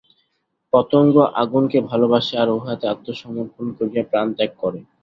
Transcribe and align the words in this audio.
পতঙ্গ 0.73 1.13
আগুনকে 1.41 1.79
ভালবাসে, 1.89 2.33
আর 2.37 2.49
উহাতে 2.57 2.85
আত্মসমর্পণ 2.93 3.65
করিয়া 3.77 4.03
প্রাণত্যাগ 4.11 4.51
করে। 4.61 4.79